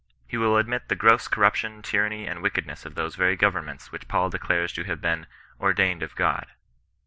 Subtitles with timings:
[0.27, 4.31] He will admit the gross corruption, tyranny, and wickedness of those very governments which Paul
[4.31, 5.27] declares to have been"
[5.61, 6.47] ordained of God."